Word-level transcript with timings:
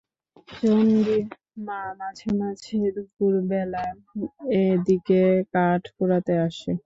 চণ্ডীর 0.49 1.25
মা 1.67 1.79
মাঝে 1.99 2.29
মাঝে 2.39 2.77
দুপুরবেলা 2.95 3.83
এদিকে 4.61 5.21
কাঠ 5.53 5.83
কুড়াতে 5.95 6.33
আসে। 6.47 6.71